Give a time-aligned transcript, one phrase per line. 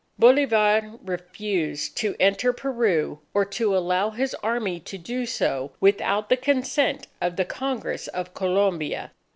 [0.17, 6.37] Bolivar refused to enter Peru or to allow his Army to do so without the
[6.37, 9.11] consent of the Congress of Colombia.